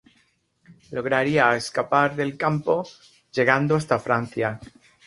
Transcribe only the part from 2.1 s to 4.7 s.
del campo, llegando hasta Francia.